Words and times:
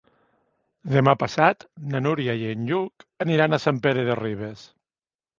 Demà 0.93 1.11
passat 1.23 1.65
na 1.91 2.01
Núria 2.05 2.35
i 2.39 2.47
en 2.53 2.63
Lluc 2.69 3.05
aniran 3.27 3.53
a 3.57 3.61
Sant 3.65 3.83
Pere 3.83 4.07
de 4.09 4.15
Ribes. 4.21 4.65